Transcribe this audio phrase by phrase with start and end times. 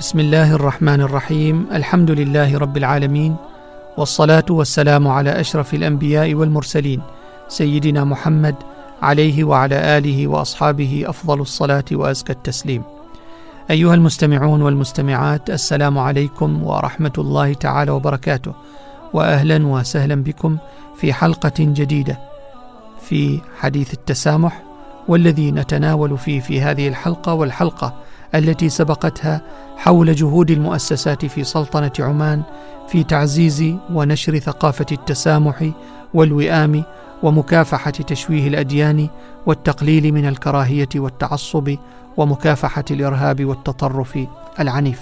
[0.00, 3.36] بسم الله الرحمن الرحيم الحمد لله رب العالمين
[3.96, 7.02] والصلاه والسلام على اشرف الانبياء والمرسلين
[7.48, 8.54] سيدنا محمد
[9.02, 12.82] عليه وعلى اله واصحابه افضل الصلاه وازكى التسليم
[13.70, 18.52] ايها المستمعون والمستمعات السلام عليكم ورحمه الله تعالى وبركاته
[19.12, 20.56] واهلا وسهلا بكم
[20.96, 22.18] في حلقه جديده
[23.02, 24.62] في حديث التسامح
[25.08, 27.94] والذي نتناول فيه في هذه الحلقة والحلقة
[28.34, 29.40] التي سبقتها
[29.76, 32.42] حول جهود المؤسسات في سلطنة عمان
[32.88, 35.70] في تعزيز ونشر ثقافة التسامح
[36.14, 36.84] والوئام
[37.22, 39.08] ومكافحة تشويه الأديان
[39.46, 41.76] والتقليل من الكراهية والتعصب
[42.16, 44.18] ومكافحة الإرهاب والتطرف
[44.60, 45.00] العنيف.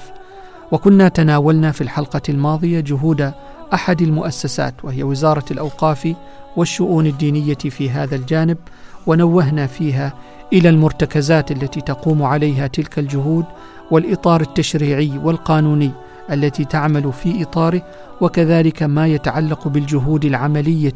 [0.73, 3.33] وكنا تناولنا في الحلقة الماضية جهود
[3.75, 6.15] أحد المؤسسات وهي وزارة الأوقاف
[6.57, 8.59] والشؤون الدينية في هذا الجانب
[9.07, 10.13] ونوهنا فيها
[10.53, 13.45] إلى المرتكزات التي تقوم عليها تلك الجهود
[13.91, 15.91] والإطار التشريعي والقانوني
[16.33, 17.83] التي تعمل في إطاره
[18.21, 20.95] وكذلك ما يتعلق بالجهود العملية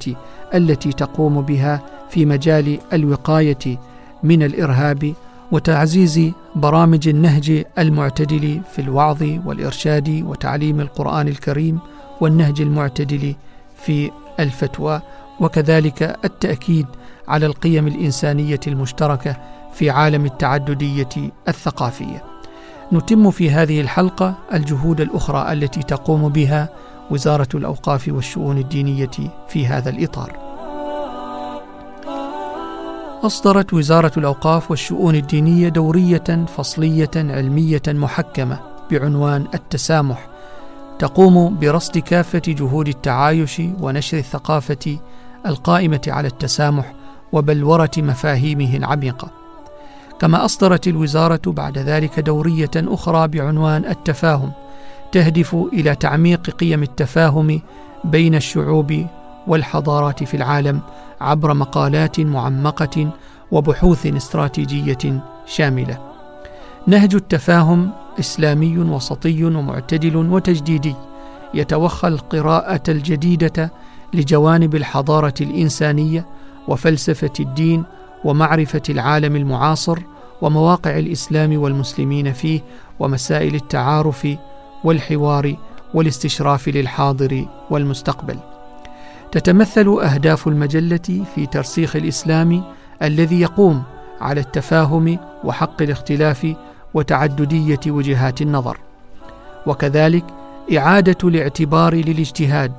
[0.54, 3.78] التي تقوم بها في مجال الوقاية
[4.22, 5.14] من الإرهاب
[5.52, 11.78] وتعزيز برامج النهج المعتدل في الوعظ والإرشاد وتعليم القرآن الكريم
[12.20, 13.34] والنهج المعتدل
[13.76, 15.02] في الفتوى
[15.42, 16.86] وكذلك التأكيد
[17.28, 19.36] على القيم الإنسانية المشتركة
[19.72, 21.08] في عالم التعددية
[21.48, 22.24] الثقافية.
[22.92, 26.68] نتم في هذه الحلقة الجهود الأخرى التي تقوم بها
[27.10, 29.10] وزارة الأوقاف والشؤون الدينية
[29.48, 30.36] في هذا الإطار.
[33.22, 40.26] أصدرت وزارة الأوقاف والشؤون الدينية دورية فصلية علمية محكمة بعنوان التسامح.
[40.98, 44.98] تقوم برصد كافة جهود التعايش ونشر الثقافة
[45.46, 46.92] القائمة على التسامح
[47.32, 49.30] وبلورة مفاهيمه العميقة.
[50.20, 54.52] كما أصدرت الوزارة بعد ذلك دورية أخرى بعنوان التفاهم
[55.12, 57.60] تهدف إلى تعميق قيم التفاهم
[58.04, 59.06] بين الشعوب
[59.46, 60.80] والحضارات في العالم
[61.20, 63.10] عبر مقالات معمقة
[63.50, 65.98] وبحوث استراتيجية شاملة.
[66.86, 70.94] نهج التفاهم إسلامي وسطي ومعتدل وتجديدي
[71.54, 73.72] يتوخى القراءة الجديدة
[74.14, 76.26] لجوانب الحضارة الإنسانية
[76.68, 77.84] وفلسفة الدين
[78.24, 79.98] ومعرفة العالم المعاصر
[80.42, 82.60] ومواقع الإسلام والمسلمين فيه
[83.00, 84.28] ومسائل التعارف
[84.84, 85.56] والحوار
[85.94, 88.38] والاستشراف للحاضر والمستقبل.
[89.32, 92.64] تتمثل أهداف المجلة في ترسيخ الإسلام
[93.02, 93.82] الذي يقوم
[94.20, 96.54] على التفاهم وحق الاختلاف
[96.94, 98.78] وتعددية وجهات النظر.
[99.66, 100.24] وكذلك
[100.76, 102.72] إعادة الاعتبار للاجتهاد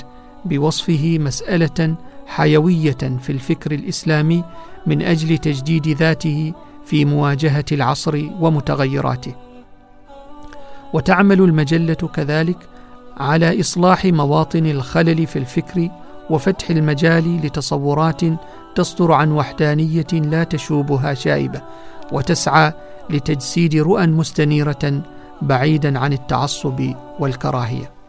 [0.45, 1.95] بوصفه مسألة
[2.27, 4.43] حيوية في الفكر الإسلامي
[4.85, 6.53] من أجل تجديد ذاته
[6.85, 9.35] في مواجهة العصر ومتغيراته.
[10.93, 12.57] وتعمل المجلة كذلك
[13.17, 15.89] على إصلاح مواطن الخلل في الفكر
[16.29, 18.21] وفتح المجال لتصورات
[18.75, 21.61] تصدر عن وحدانية لا تشوبها شائبة
[22.11, 22.73] وتسعى
[23.09, 25.01] لتجسيد رؤى مستنيرة
[25.41, 28.02] بعيدا عن التعصب والكراهية.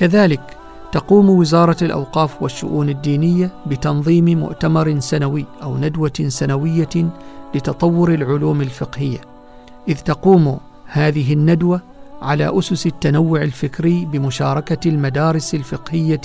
[0.00, 0.56] كذلك
[0.92, 7.10] تقوم وزارة الأوقاف والشؤون الدينية بتنظيم مؤتمر سنوي أو ندوة سنوية
[7.54, 9.20] لتطور العلوم الفقهية.
[9.88, 11.80] إذ تقوم هذه الندوة
[12.22, 16.20] على أسس التنوع الفكري بمشاركة المدارس الفقهية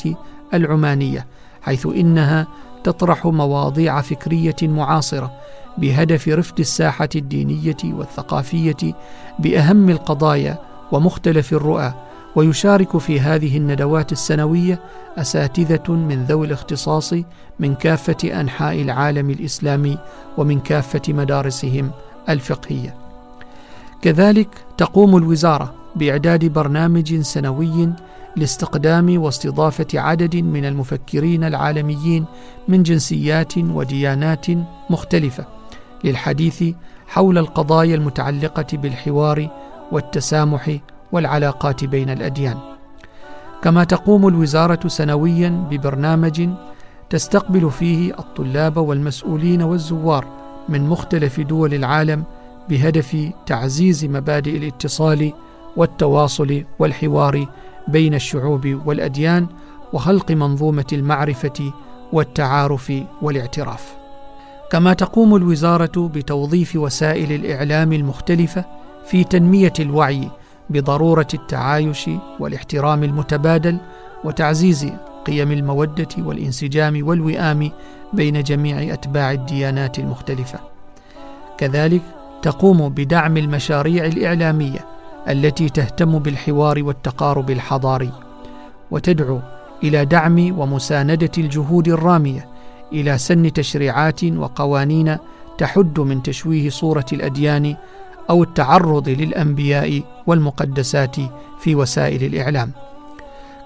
[0.53, 1.25] العمانية
[1.62, 2.47] حيث إنها
[2.84, 5.32] تطرح مواضيع فكرية معاصرة
[5.78, 8.96] بهدف رفد الساحة الدينية والثقافية
[9.40, 10.59] بأهم القضايا
[10.91, 11.94] ومختلف الرؤى
[12.35, 14.79] ويشارك في هذه الندوات السنوية
[15.17, 17.14] أساتذة من ذوي الاختصاص
[17.59, 19.97] من كافة أنحاء العالم الإسلامي
[20.37, 21.91] ومن كافة مدارسهم
[22.29, 22.96] الفقهية.
[24.02, 27.90] كذلك تقوم الوزارة بإعداد برنامج سنوي
[28.35, 32.26] لاستقدام واستضافة عدد من المفكرين العالميين
[32.67, 34.46] من جنسيات وديانات
[34.90, 35.46] مختلفة
[36.03, 36.64] للحديث
[37.08, 39.49] حول القضايا المتعلقة بالحوار
[39.91, 40.78] والتسامح
[41.16, 42.58] والعلاقات بين الأديان.
[43.64, 46.50] كما تقوم الوزارة سنويا ببرنامج
[47.09, 50.26] تستقبل فيه الطلاب والمسؤولين والزوار
[50.70, 52.23] من مختلف دول العالم
[52.70, 55.34] بهدف تعزيز مبادئ الاتصال
[55.78, 57.46] والتواصل والحوار
[57.88, 59.47] بين الشعوب والأديان
[59.94, 61.73] وخلق منظومة المعرفة
[62.14, 63.96] والتعارف والاعتراف.
[64.72, 68.66] كما تقوم الوزارة بتوظيف وسائل الإعلام المختلفة
[69.06, 70.29] في تنمية الوعي
[70.70, 72.09] بضرورة التعايش
[72.40, 73.78] والاحترام المتبادل
[74.23, 74.91] وتعزيز
[75.26, 77.72] قيم المودة والانسجام والوئام
[78.14, 80.59] بين جميع أتباع الديانات المختلفة.
[81.58, 82.02] كذلك
[82.41, 84.85] تقوم بدعم المشاريع الإعلامية
[85.29, 88.12] التي تهتم بالحوار والتقارب الحضاري
[88.91, 89.40] وتدعو
[89.84, 92.47] إلى دعم ومساندة الجهود الرامية
[92.94, 95.17] إلى سن تشريعات وقوانين
[95.58, 97.76] تحد من تشويه صورة الأديان
[98.30, 101.16] أو التعرض للأنبياء والمقدسات
[101.60, 102.72] في وسائل الإعلام.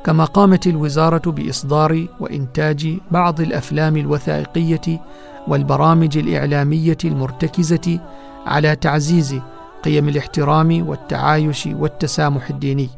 [0.03, 5.01] كما قامت الوزارة بإصدار وإنتاج بعض الأفلام الوثائقية
[5.47, 7.99] والبرامج الإعلامية المرتكزة
[8.45, 9.39] على تعزيز
[9.83, 12.89] قيم الاحترام والتعايش والتسامح الديني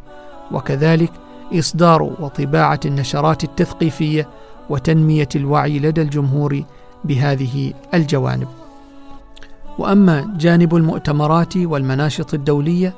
[0.52, 1.12] وكذلك
[1.54, 4.28] إصدار وطباعة النشرات التثقيفية
[4.70, 6.64] وتنمية الوعي لدى الجمهور
[7.04, 8.61] بهذه الجوانب.
[9.80, 12.94] وأما جانب المؤتمرات والمناشط الدولية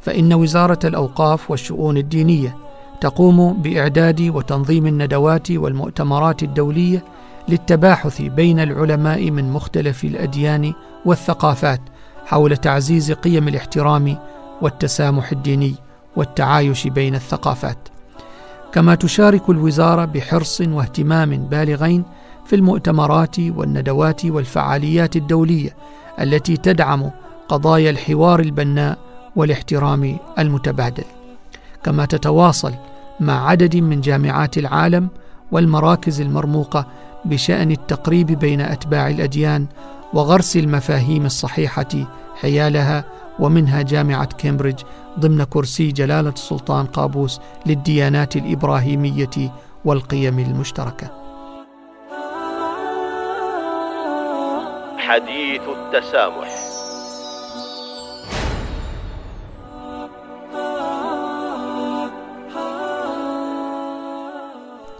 [0.00, 2.56] فإن وزارة الأوقاف والشؤون الدينية
[3.00, 7.04] تقوم بإعداد وتنظيم الندوات والمؤتمرات الدولية
[7.48, 10.72] للتباحث بين العلماء من مختلف الأديان
[11.04, 11.80] والثقافات
[12.26, 14.16] حول تعزيز قيم الاحترام
[14.62, 15.74] والتسامح الديني
[16.16, 17.88] والتعايش بين الثقافات.
[18.72, 22.04] كما تشارك الوزارة بحرص واهتمام بالغين
[22.46, 25.76] في المؤتمرات والندوات والفعاليات الدولية
[26.20, 27.10] التي تدعم
[27.48, 28.98] قضايا الحوار البناء
[29.36, 31.04] والاحترام المتبادل.
[31.84, 32.74] كما تتواصل
[33.20, 35.08] مع عدد من جامعات العالم
[35.52, 36.86] والمراكز المرموقة
[37.24, 39.66] بشأن التقريب بين أتباع الأديان
[40.14, 41.88] وغرس المفاهيم الصحيحة
[42.40, 43.04] حيالها
[43.38, 44.80] ومنها جامعة كامبريدج
[45.20, 49.52] ضمن كرسي جلالة السلطان قابوس للديانات الإبراهيمية
[49.84, 51.19] والقيم المشتركة.
[55.10, 56.48] حديث التسامح.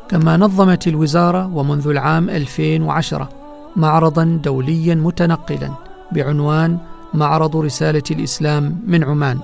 [0.09, 3.29] كما نظمت الوزارة ومنذ العام 2010
[3.77, 5.71] معرضا دوليا متنقلا
[6.12, 6.79] بعنوان
[7.15, 9.41] معرض رسالة الإسلام من عمان.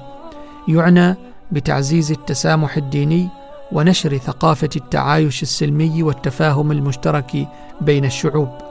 [0.69, 1.15] يعنى
[1.53, 3.29] بتعزيز التسامح الديني
[3.73, 7.49] ونشر ثقافة التعايش السلمي والتفاهم المشترك
[7.81, 8.66] بين الشعوب.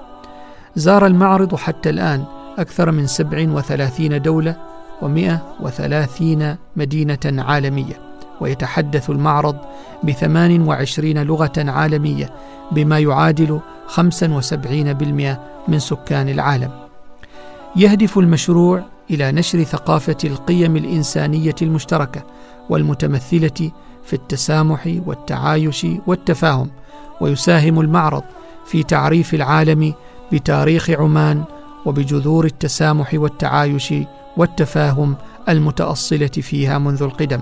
[0.76, 2.24] زار المعرض حتى الآن
[2.58, 4.56] أكثر من 37 دولة
[5.02, 8.02] و130 مدينة عالمية
[8.42, 9.56] ويتحدث المعرض
[10.04, 12.30] بثمان وعشرين لغة عالمية
[12.72, 13.60] بما يعادل
[13.96, 14.00] 75%
[15.68, 16.72] من سكان العالم.
[17.76, 22.24] يهدف المشروع إلى نشر ثقافة القيم الإنسانية المشتركة
[22.70, 23.72] والمتمثلة
[24.06, 26.70] في التسامح والتعايش والتفاهم
[27.22, 28.24] ويساهم المعرض
[28.66, 29.94] في تعريف العالم
[30.32, 31.44] بتاريخ عمان
[31.86, 33.94] وبجذور التسامح والتعايش
[34.38, 35.16] والتفاهم
[35.50, 37.40] المتأصلة فيها منذ القدم.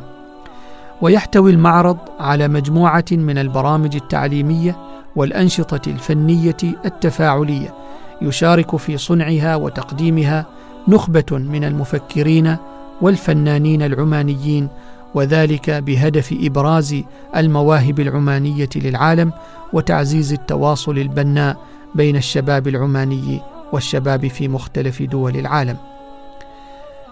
[1.02, 4.78] ويحتوي المعرض على مجموعة من البرامج التعليمية
[5.16, 7.74] والأنشطة الفنية التفاعلية
[8.22, 10.46] يشارك في صنعها وتقديمها
[10.88, 12.58] نخبة من المفكرين
[13.02, 14.68] والفنانين العمانيين
[15.16, 16.96] وذلك بهدف إبراز
[17.36, 19.32] المواهب العمانية للعالم
[19.74, 21.58] وتعزيز التواصل البناء
[21.96, 25.78] بين الشباب العماني والشباب في مختلف دول العالم.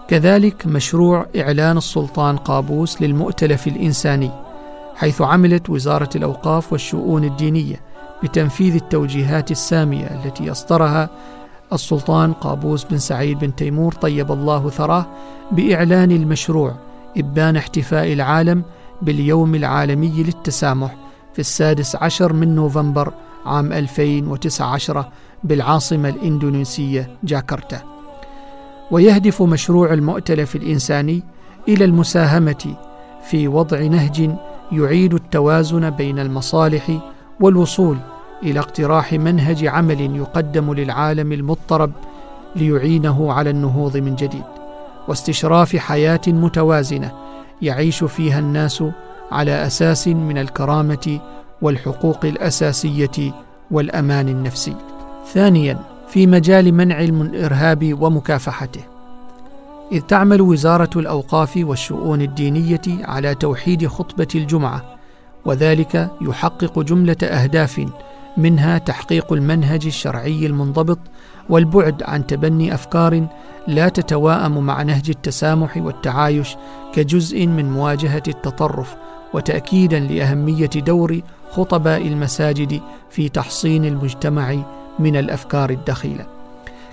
[0.08, 4.30] كذلك مشروع إعلان السلطان قابوس للمؤتلف الإنساني
[4.96, 7.80] حيث عملت وزارة الأوقاف والشؤون الدينية
[8.22, 11.10] بتنفيذ التوجيهات السامية التي أصدرها
[11.72, 15.06] السلطان قابوس بن سعيد بن تيمور طيب الله ثراه
[15.52, 16.74] بإعلان المشروع
[17.16, 18.62] إبان احتفاء العالم
[19.02, 20.96] باليوم العالمي للتسامح
[21.32, 23.12] في السادس عشر من نوفمبر
[23.46, 25.04] عام 2019
[25.44, 27.82] بالعاصمة الإندونيسية جاكرتا.
[28.90, 31.22] ويهدف مشروع المؤتلف الإنساني
[31.68, 32.76] إلى المساهمة
[33.30, 34.30] في وضع نهج
[34.72, 36.98] يعيد التوازن بين المصالح
[37.40, 37.98] والوصول
[38.42, 41.92] إلى اقتراح منهج عمل يقدم للعالم المضطرب
[42.56, 44.44] ليعينه على النهوض من جديد.
[45.08, 47.12] واستشراف حياة متوازنة
[47.62, 48.84] يعيش فيها الناس
[49.32, 51.20] على أساس من الكرامة
[51.62, 53.32] والحقوق الأساسية
[53.70, 54.76] والأمان النفسي.
[55.32, 55.78] ثانيا
[56.08, 58.80] في مجال منع الإرهاب ومكافحته.
[59.92, 64.98] إذ تعمل وزارة الأوقاف والشؤون الدينية على توحيد خطبة الجمعة
[65.44, 67.86] وذلك يحقق جملة أهداف
[68.36, 70.98] منها تحقيق المنهج الشرعي المنضبط
[71.48, 73.26] والبعد عن تبني أفكار
[73.66, 76.56] لا تتواءم مع نهج التسامح والتعايش
[76.94, 78.96] كجزء من مواجهة التطرف
[79.34, 81.20] وتاكيدا لأهمية دور
[81.52, 82.80] خطباء المساجد
[83.10, 84.56] في تحصين المجتمع
[84.98, 86.26] من الأفكار الدخيلة.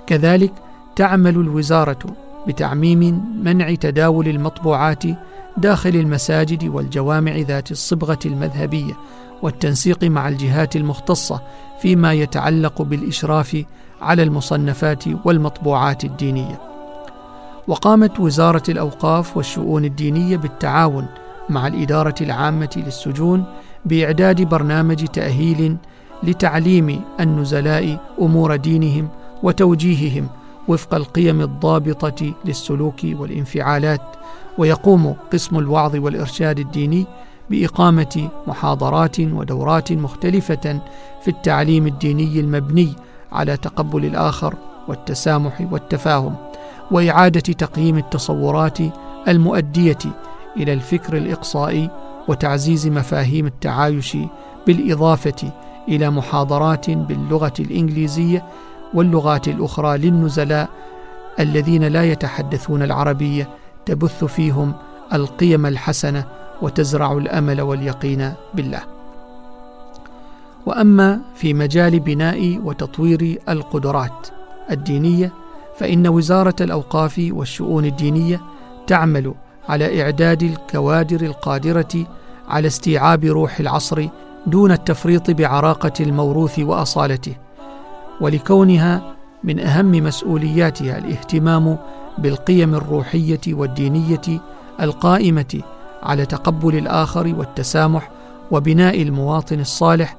[0.07, 0.51] كذلك
[0.95, 1.99] تعمل الوزارة
[2.47, 5.03] بتعميم منع تداول المطبوعات
[5.57, 8.93] داخل المساجد والجوامع ذات الصبغة المذهبية
[9.41, 11.41] والتنسيق مع الجهات المختصة
[11.81, 13.63] فيما يتعلق بالإشراف
[14.01, 16.59] على المصنفات والمطبوعات الدينية.
[17.67, 21.07] وقامت وزارة الأوقاف والشؤون الدينية بالتعاون
[21.49, 23.43] مع الإدارة العامة للسجون
[23.85, 25.77] بإعداد برنامج تأهيل
[26.23, 29.07] لتعليم النزلاء أمور دينهم
[29.43, 30.29] وتوجيههم
[30.67, 34.01] وفق القيم الضابطة للسلوك والانفعالات.
[34.57, 37.05] ويقوم قسم الوعظ والإرشاد الديني
[37.49, 40.81] بإقامة محاضرات ودورات مختلفة
[41.21, 42.93] في التعليم الديني المبني
[43.31, 44.55] على تقبل الآخر
[44.87, 46.35] والتسامح والتفاهم
[46.91, 48.77] وإعادة تقييم التصورات
[49.27, 49.97] المؤدية
[50.57, 51.89] إلى الفكر الإقصائي
[52.29, 54.17] وتعزيز مفاهيم التعايش
[54.67, 55.51] بالإضافة
[55.87, 58.45] إلى محاضرات باللغة الإنجليزية
[58.93, 60.69] واللغات الأخرى للنزلاء
[61.39, 63.49] الذين لا يتحدثون العربية
[63.85, 64.73] تبث فيهم
[65.13, 66.25] القيم الحسنة
[66.61, 68.81] وتزرع الأمل واليقين بالله.
[70.65, 74.27] وأما في مجال بناء وتطوير القدرات
[74.71, 75.33] الدينية
[75.77, 78.41] فإن وزارة الأوقاف والشؤون الدينية
[78.87, 79.33] تعمل
[79.69, 82.05] على إعداد الكوادر القادرة
[82.49, 84.07] على استيعاب روح العصر
[84.47, 87.35] دون التفريط بعراقة الموروث وأصالته
[88.21, 91.77] ولكونها من أهم مسؤولياتها الاهتمام
[92.17, 94.41] بالقيم الروحية والدينية
[94.81, 95.61] القائمة
[96.03, 98.11] على تقبل الآخر والتسامح
[98.51, 100.17] وبناء المواطن الصالح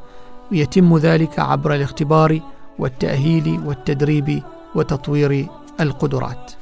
[0.53, 2.41] يتم ذلك عبر الاختبار
[2.79, 4.43] والتأهيل والتدريب
[4.75, 5.47] وتطوير
[5.81, 6.53] القدرات.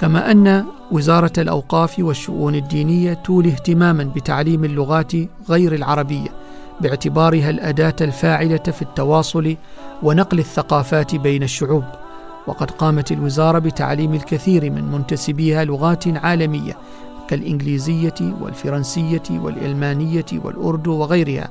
[0.00, 5.12] كما أن وزارة الأوقاف والشؤون الدينية تولي اهتماما بتعليم اللغات
[5.48, 6.28] غير العربية
[6.80, 9.56] باعتبارها الأداة الفاعلة في التواصل
[10.02, 11.84] ونقل الثقافات بين الشعوب.
[12.46, 16.76] وقد قامت الوزارة بتعليم الكثير من منتسبيها لغات عالمية
[17.28, 21.48] كالإنجليزية والفرنسية والإلمانية والأردو وغيرها.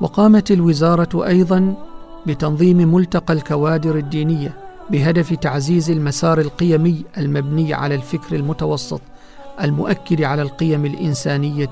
[0.00, 1.74] وقامت الوزارة أيضا
[2.26, 9.00] بتنظيم ملتقى الكوادر الدينية بهدف تعزيز المسار القيمي المبني على الفكر المتوسط
[9.62, 11.70] المؤكد على القيم الإنسانية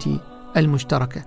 [0.56, 1.22] المشتركة.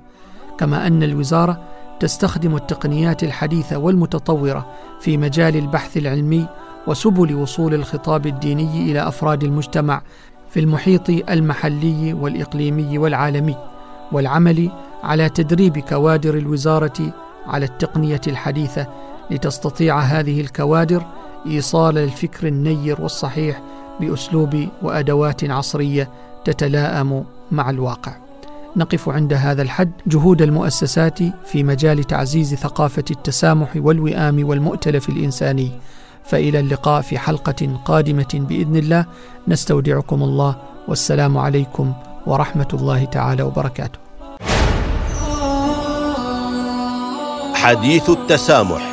[0.57, 1.63] كما أن الوزارة
[1.99, 4.67] تستخدم التقنيات الحديثة والمتطورة
[5.01, 6.47] في مجال البحث العلمي
[6.87, 10.01] وسبل وصول الخطاب الديني إلى أفراد المجتمع
[10.49, 13.55] في المحيط المحلي والإقليمي والعالمي
[14.11, 14.71] والعمل
[15.03, 17.13] على تدريب كوادر الوزارة
[17.47, 18.87] على التقنية الحديثة
[19.31, 21.05] لتستطيع هذه الكوادر
[21.47, 23.61] إيصال الفكر النير والصحيح
[23.99, 26.09] بأسلوب وأدوات عصرية
[26.45, 28.11] تتلائم مع الواقع.
[28.75, 29.91] نقف عند هذا الحد.
[30.07, 35.71] جهود المؤسسات في مجال تعزيز ثقافة التسامح والوئام والمؤتلف الإنساني.
[36.25, 39.05] فإلى اللقاء في حلقة قادمة بإذن الله.
[39.47, 40.55] نستودعكم الله.
[40.87, 41.93] والسلام عليكم
[42.25, 43.99] ورحمة الله تعالى وبركاته.
[47.55, 48.92] حديث التسامح.